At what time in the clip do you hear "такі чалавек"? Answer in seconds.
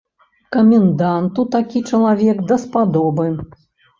1.57-2.37